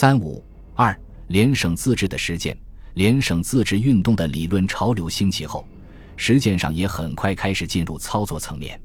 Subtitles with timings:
[0.00, 0.42] 三五
[0.74, 2.56] 二联省自治的实践，
[2.94, 5.62] 联省自治运动的理论潮流兴起后，
[6.16, 8.80] 实践上也很快开始进入操作层面。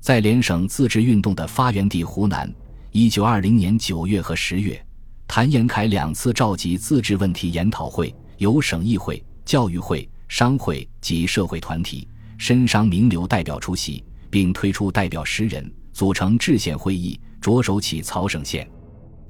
[0.00, 2.54] 在联省自治运动的发源地湖南，
[2.90, 4.78] 一九二零年九月和十月，
[5.26, 12.06] 谭延闿两次召集自治问题研讨会，由省议会、教育会、商会及社会团体、
[12.38, 18.70] 绅商名流代表出席，并推出代表十人，组成制宪会议，着手起草省宪。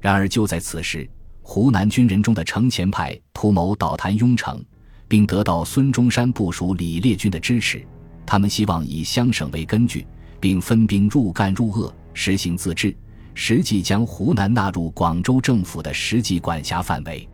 [0.01, 1.09] 然而就在此时，
[1.41, 4.63] 湖南军人中的程前派图谋倒谭雍城，
[5.07, 7.85] 并得到孙中山部署李烈军的支持。
[8.25, 10.05] 他们希望以湘省为根据，
[10.39, 12.95] 并分兵入赣入鄂，实行自治，
[13.33, 17.27] 实际将湖南纳入广州政府的实际管辖范围。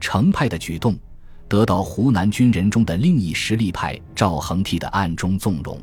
[0.00, 0.94] 程派的举动，
[1.48, 5.78] 得到湖南军人中的另一实力派赵恒惕的暗中纵容。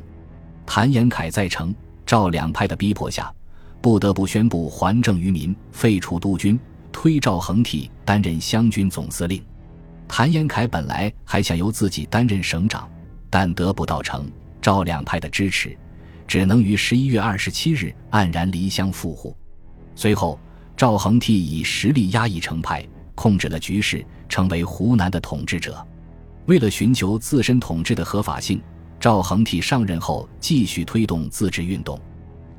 [0.64, 1.74] 谭延闿在程、
[2.06, 3.32] 赵两派的逼迫下，
[3.80, 6.56] 不得不宣布还政于民，废除督军。
[6.92, 9.42] 推赵恒惕担任湘军总司令，
[10.06, 12.88] 谭延闿本来还想由自己担任省长，
[13.28, 15.76] 但得不到成赵两派的支持，
[16.28, 19.36] 只能于十一月二十七日黯然离乡赴沪。
[19.96, 20.38] 随后，
[20.76, 25.84] 赵恒惕以实力压抑程派，控制了局势，成为湖南的统治者。
[26.46, 28.60] 为了寻求自身统治的合法性，
[28.98, 32.00] 赵恒惕上任后继续推动自治运动。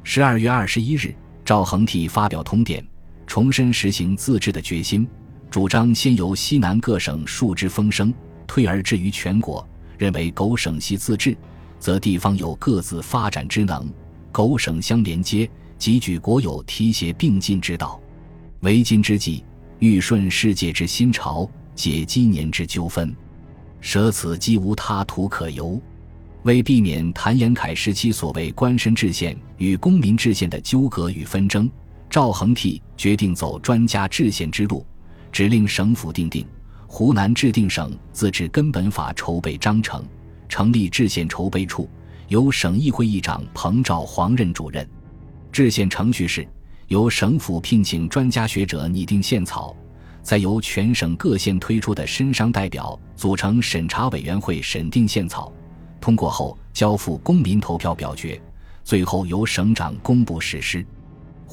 [0.04, 2.86] 十二月二十一日，赵恒惕发表通电。
[3.26, 5.08] 重申实行自治的决心，
[5.50, 8.14] 主张先由西南各省树之风声，
[8.46, 9.68] 退而至于全国。
[9.98, 11.38] 认为苟省系自治，
[11.80, 13.86] 则地方有各自发展之能；
[14.32, 18.02] 苟省相连接，即举国有提携并进之道。
[18.62, 19.46] 为今之计，
[19.80, 23.16] 欲顺世界之新潮，解积年之纠纷，
[23.82, 25.82] 舍此即无他途可由。
[26.44, 31.70] 为避免谭延闿时期所谓官绅制宪与公民制宪的纠葛与纷争。
[32.14, 34.86] 赵恒惕决定走专家制宪之路，
[35.32, 36.46] 指令省府定定
[36.86, 40.06] 湖南制定省自治根本法筹备章程，
[40.48, 41.90] 成立制宪筹备处，
[42.28, 44.88] 由省议会议长彭兆煌任主任。
[45.52, 46.48] 制宪程序是
[46.88, 49.76] 由省府聘请专家学者拟定宪草，
[50.22, 55.52] 再由全省各县推出的绅商代表组成审查委员会审定宪草，
[56.00, 58.40] 通过后交付公民投票表决，
[58.84, 60.86] 最后由省长公布实施。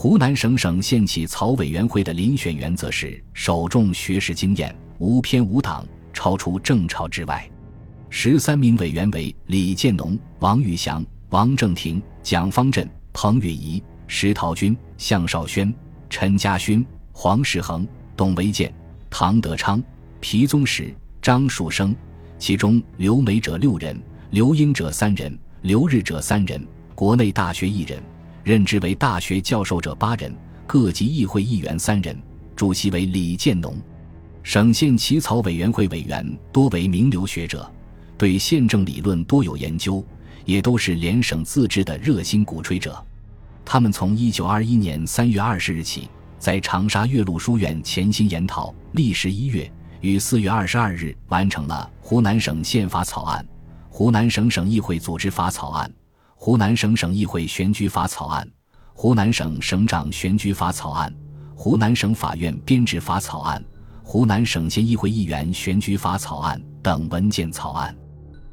[0.03, 7.47] 湖南省省县起草委员会的遴选原则是首重学识经验，无偏无党，超出正朝之外。
[8.09, 15.71] 十三名委员为李建农、王玉祥、王正廷、蒋方震、彭允仪、石陶军、向少轩、
[16.09, 16.83] 陈家勋、
[17.13, 17.87] 黄世恒、
[18.17, 18.73] 董维建、
[19.11, 19.85] 唐德昌、
[20.19, 21.95] 皮宗实、张树生，
[22.39, 24.01] 其中留美者六人，
[24.31, 28.03] 留英者三人，留日者三人，国内大学一人。
[28.43, 30.35] 任职为大学教授者八人，
[30.67, 32.17] 各级议会议员三人，
[32.57, 33.77] 主席为李建农。
[34.43, 37.71] 省县起草委员会委员多为名流学者，
[38.17, 40.05] 对宪政理论多有研究，
[40.47, 43.05] 也都是联省自治的热心鼓吹者。
[43.65, 46.09] 他们从一九二一年三月二十日起，
[46.39, 53.45] 在长沙岳麓书院潜心研讨，历时一月，于四月二十二日完成了《湖南省宪法草案》
[53.95, 55.89] 《湖南省省议会组织法草案》。
[56.43, 58.51] 湖南省省议会选举法草案、
[58.95, 61.15] 湖南省省长选举法草案、
[61.55, 63.63] 湖南省法院编制法草案、
[64.03, 67.95] 湖南省县议会议员选举法草案等文件草案。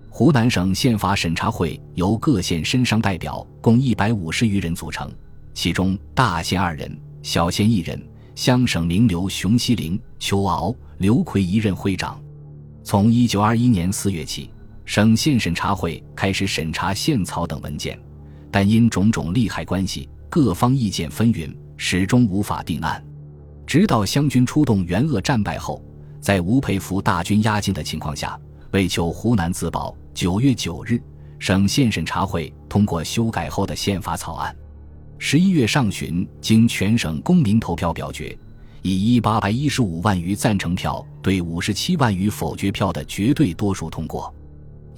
[0.09, 5.09] 湖南省宪法审查会由各县绅商代表共一百五十余人组成，
[5.53, 6.93] 其中大县二人，
[7.23, 7.97] 小县一人。
[8.35, 12.21] 乡省名流熊希龄、邱敖、刘奎一任会长。
[12.83, 14.49] 从一九二一年四月起。
[14.87, 17.99] 省县审查会开始审查宪草等文件，
[18.49, 23.03] 但因种种利害关系，各方意见纷纭，始终无法定案。
[23.67, 25.83] 直到湘军出动援鄂战败后，
[26.21, 28.39] 在吴佩孚大军压境的情况下，
[28.71, 30.97] 为求湖南自保，九月九日，
[31.37, 34.55] 省县审查会通过修改后的宪法草案。
[35.17, 38.35] 十一月上旬，经全省公民投票表决，
[38.83, 44.33] 以一八百一十五万余赞成票对五十七万余否决票的绝对多数通过。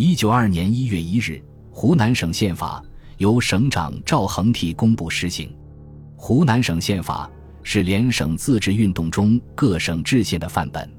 [0.01, 2.81] 一九二年一月一日，湖南省宪法
[3.18, 5.54] 由省长赵恒惕公布施行。
[6.16, 7.30] 湖南省宪法
[7.63, 10.90] 是联省自治运动中各省制宪的范本。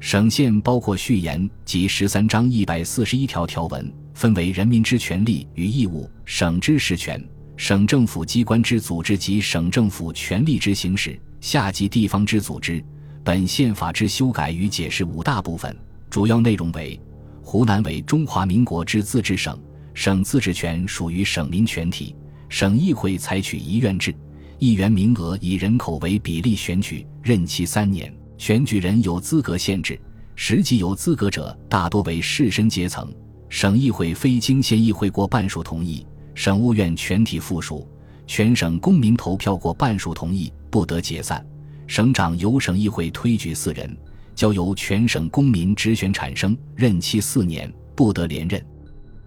[0.00, 7.24] 省宪包括序言及十三章一百四十一条条文，分为人民之权利与义务、省之实权、
[7.56, 12.84] 省政府机关之组织及省政府权力之行使、下级地方之组织。
[13.22, 15.76] 本宪法之修改与解释五大部分，
[16.10, 17.00] 主要内容为。
[17.42, 19.58] 湖南为中华民国之自治省，
[19.92, 22.14] 省自治权属于省民全体。
[22.48, 24.14] 省议会采取一院制，
[24.58, 30.00] 议员名额以人口为比例选举，任期三年，选举人有资格限制，
[30.36, 33.12] 实际有资格者大多为士绅阶层。
[33.48, 37.86] 省议会非经县议会过半数同意，省务院全体附属，
[38.26, 41.44] 全省公民投票过半数同意，不得解散。
[41.86, 43.94] 省长由省议会推举四人，
[44.34, 48.64] 交由全省公民直选产生，任期四年，不得连任。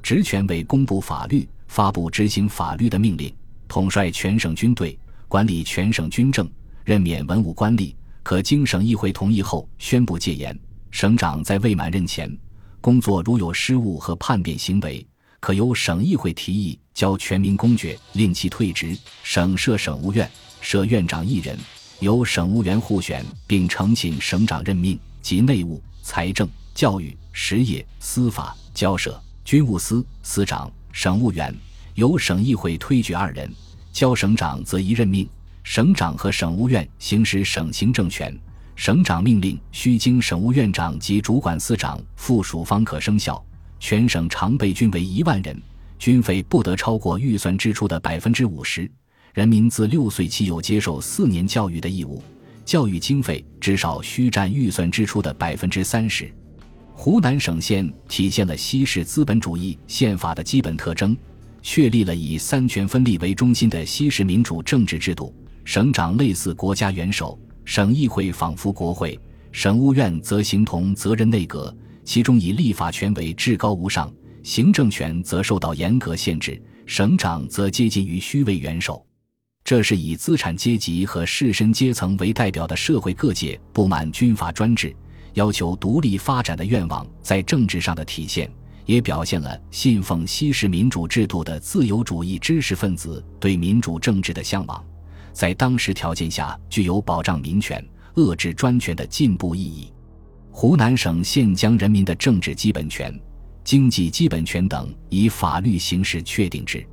[0.01, 3.33] 职权为公布法律、发布执行法律的命令，
[3.67, 4.97] 统帅全省军队，
[5.27, 6.49] 管理全省军政，
[6.83, 10.57] 任免文武官吏，可经省议会同意后宣布戒严。
[10.91, 12.35] 省长在未满任前。
[12.81, 15.05] 工作如有失误和叛变行为，
[15.39, 18.95] 可由省议会提议交全民公决，令其退职。
[19.23, 20.29] 省设省务院，
[20.61, 21.57] 设院长一人，
[22.05, 31.51] 由省务员互选，并呈请省长任命及内务、财政、教育、实业、司法、交涉、军务司司长、省务员，
[31.95, 33.51] 由省议会推举二人，
[33.91, 35.27] 交省长则一任命。
[35.63, 38.39] 省长和省务院行使省行政权。
[38.75, 43.43] 省长命令须经省务院长及主管司长附属方可生效。
[43.79, 45.59] 全省常备军为一万人，
[45.97, 48.87] 军费不得超过预算支出的百分之五十。
[49.35, 52.23] 人民自六岁起有接受四年教育的义务，
[52.63, 56.33] 教育经费至少需占预算支出的百分之三十。
[56.93, 61.17] 湖南省县体现了西式资本主义宪法的基本特征，
[61.61, 65.35] 确立了以三权分立为中心的西式民主政治制度。
[65.65, 67.38] 省长类似国家元首。
[67.65, 69.19] 省议会仿佛国会，
[69.51, 74.09] 省务院则形同责任内阁，其中以立法权为至高无上，
[74.43, 79.05] 行政权则受到严格限制，省长则接近于虚位元首。
[79.65, 84.95] 这是以资产阶级和士绅阶层为代表的社会各界不满军阀专制、
[85.33, 88.47] 要求独立发展的愿望在政治上的体现，
[88.85, 94.85] 也表现了信奉西式民主制度的自由主义知识分子对民主政治的向往。
[95.33, 97.83] 在当时条件下，具有保障民权、
[98.17, 99.91] 遏制专权的进步意义。
[100.51, 103.19] 湖南省现将人民的政治基本权、
[103.63, 106.85] 经济基本权等以法律形式确定之，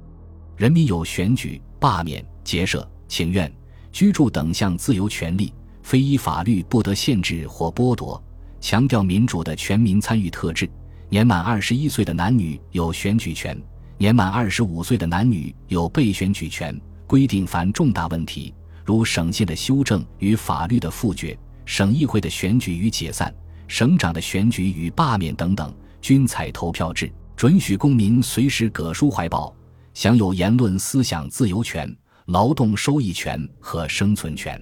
[0.63, 3.53] 人民有选举、罢免、结社、请愿、
[3.91, 8.23] 居住等项自由权利，非依法律不得限制或剥夺。
[8.61, 10.71] 强调民主的全民参与特质。
[11.09, 13.61] 年满二十一岁的男女有选举权，
[13.99, 16.81] 年满二十五岁的男女有被选举权。
[17.09, 18.55] 规定凡重大问题，
[18.85, 23.35] 如省县的修正与法律的复决、省议会的选举与解散、
[23.67, 29.53] 省长的选举与罢免等等，均采投票制，准许公民随时葛书怀抱，
[29.95, 31.95] 享有言论思想自由权、
[32.27, 34.61] 劳动收益权和生存权。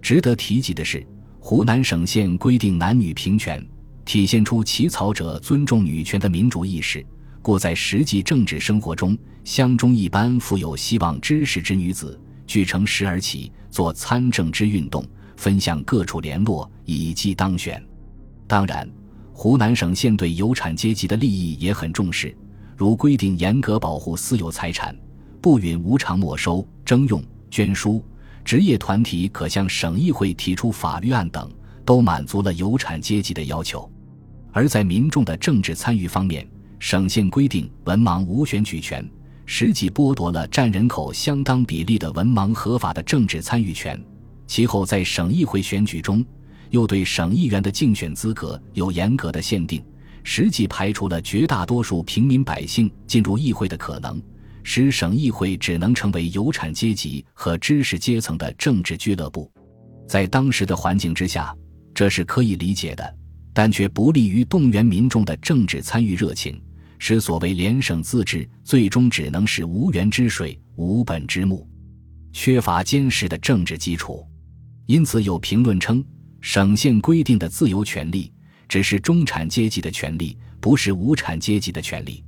[0.00, 1.06] 值得提及的是，
[1.40, 3.64] 湖南省县规定男女平权，
[4.04, 7.04] 体现出起草者尊重女权的民主意识。
[7.42, 15.04] 故在实际政治生活中，乡中一般富有希望知识之女子，俱乘时而起，做参政之运动，
[15.36, 17.80] 分向各处联络，以及当选。
[18.48, 18.88] 当然，
[19.32, 22.36] 湖南省县对有产阶级的利益也很重视，
[22.76, 24.94] 如规定严格保护私有财产，
[25.40, 28.04] 不允无偿没收、征用、捐书，
[28.44, 31.50] 职业团体可向省议会提出法律案等，
[31.86, 33.90] 都满足了有产阶级的要求。
[34.52, 36.46] 而在民众的政治参与方面，
[36.78, 39.08] 省县规定文盲无选举权，
[39.46, 43.98] 实际剥夺了占人口相当比例的文盲合法的政治参与权。
[44.46, 46.22] 其后在省议会选举中，
[46.70, 49.82] 又对省议员的竞选资格有严格的限定，
[50.28, 54.20] 实际排除了绝大多数平民百姓进入议会的可能，
[54.64, 59.48] 使省议会只能成为有产阶级和知识阶层的政治俱乐部。
[60.08, 61.56] 在当时的环境之下，
[61.94, 63.16] 这是可以理解的，
[63.54, 66.60] 但却不利于动员民众的政治参与热情。
[66.98, 71.68] 使所谓联省自治最终只能是无源之水、无本之木，
[72.32, 74.26] 缺乏坚实的政治基础。
[74.86, 76.04] 因此，有评论称，
[76.40, 78.32] 省县规定的自由权利
[78.68, 82.24] 只是中产阶级的权利，不是无产阶级的权利，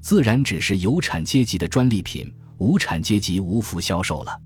[0.00, 4.40] 自然只是有产阶级的专利品，无产阶级无福消受了。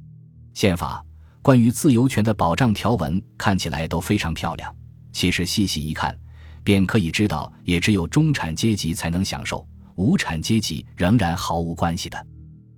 [0.55, 1.05] 宪法
[1.43, 4.75] 关于自由权的保障条文看起来都非常漂亮，
[5.13, 6.17] 其实细细一看。
[6.63, 12.27] 便可以知道，也只有中产阶级才能享受，无产阶级仍然毫无关系的。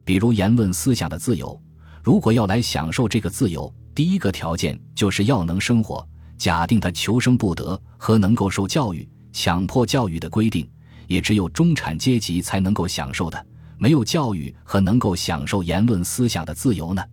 [0.04, 1.60] 比如言论思想的自由，
[2.00, 6.08] 如果要来享受这个自由，第一个条件就是要能生活。
[6.42, 10.68] 假定他求生不得和能够受教育，强迫教育的规定，
[11.06, 13.46] 也只有中产阶级才能够享受的。
[13.78, 17.04] 没有教育和能够享受言论思想的自由呢？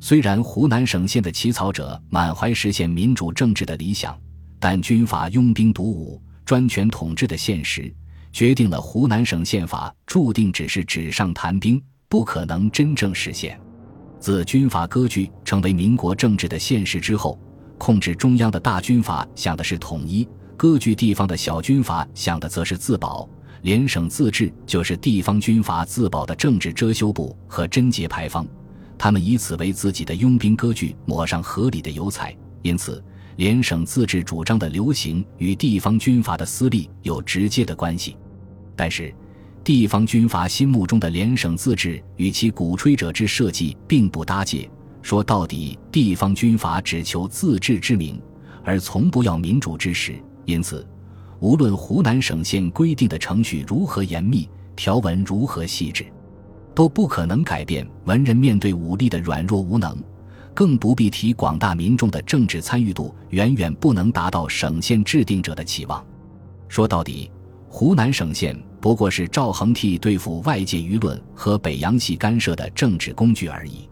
[0.00, 4.18] 虽然湖南省县的起草者满怀实现民主政治的理想。
[4.58, 7.94] 但军阀拥兵独武、专权统治的现实，
[8.32, 13.56] 决定了湖南省宪法注定只是纸上谈兵，不可能真正实现。
[14.18, 17.38] 自军阀割据成为民国政治的现实之后，
[17.78, 20.26] 控制中央的大军阀想的是统一，
[20.56, 23.28] 割据地方的小军阀想的则是自保。
[23.62, 28.46] 联省自治就是地方军阀自保的政治遮羞布和贞节牌坊，
[28.98, 32.36] 他们以此为自己的拥兵割据抹上合理的油彩。
[32.60, 33.02] 因此，
[33.36, 38.16] 联省自治主张的流行与地方军阀的私利有直接的关系。
[38.76, 39.14] 但是，
[39.62, 44.68] 地方军阀心目中的联省自治与其鼓吹者之设计并不搭界。
[45.04, 48.18] 说到底，地方军阀只求自治之名，
[48.64, 50.14] 而从不要民主之实。
[50.46, 50.84] 因此，
[51.40, 56.06] 无论湖南省县规定的程序如何严密，条文如何细致，
[56.74, 59.94] 都不可能改变文人面对武力的软弱无能，
[60.54, 66.02] 更不必提广大民众的政治参与度远远不能达到省县制定者的期望。
[66.66, 67.30] 说到底，
[67.68, 73.86] 湖南省县不过是赵恒惕对付外界舆论和北洋系干涉的政治工具而已。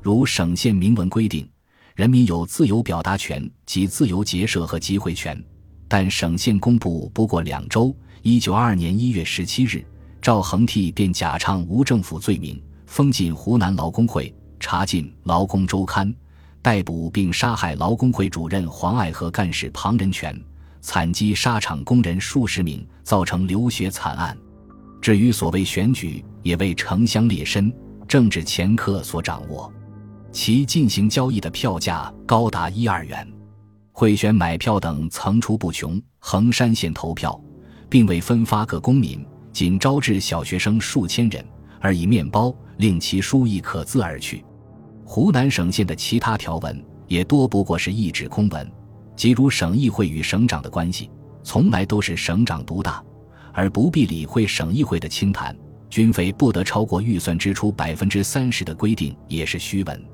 [0.00, 1.48] 如省县明文规定，
[1.94, 5.42] 人民有自由表达权及自由结社和集会权，
[5.88, 9.84] 但省县公布不过两周，一九二二年一月十七日，
[10.22, 16.08] 赵恒惕便假唱无政府罪名，封禁湖南劳工会，查禁《劳工周刊》，
[16.62, 20.40] 逮捕并杀害劳工会主任黄爱和干事庞仁全，
[20.80, 24.38] 惨击沙场工人数十名，造成流血惨案。
[25.00, 27.72] 至于所谓选举，也为城乡劣绅、
[28.06, 29.72] 政治前科所掌握。
[30.30, 33.26] 其进行交易的票价高达一二元，
[33.92, 36.00] 贿选买票等层出不穷。
[36.20, 37.40] 衡山县投票，
[37.88, 41.44] 并未分发各公民，仅招致小学生数千人，
[41.80, 44.44] 而以面包令其书意可自而去。
[45.04, 48.70] 湖南省县的其他条文也多不过是一纸空文，
[49.14, 51.08] 即如省议会与省长的关系，
[51.44, 53.02] 从来都是省长独大，
[53.52, 55.56] 而不必理会省议会的清谈。
[55.88, 60.04] 军费不得超过预算支出百分之三十的规定也是虚文。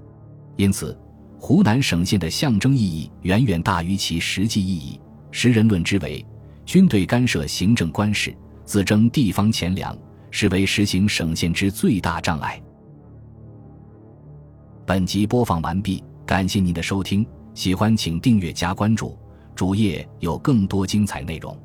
[0.57, 0.97] 因此，
[1.39, 5.01] 湖南省县的象征意义远远大于其实际意义。
[5.31, 6.25] 时人论之为
[6.65, 8.33] 军队干涉行政官事，
[8.65, 9.97] 自征地方钱粮，
[10.31, 12.63] 是为实行省县之最大障碍。
[14.87, 19.19] 本集播放完毕，感谢您的收听，喜欢请订阅加关注，
[19.55, 21.59] 主页有更多精彩内容。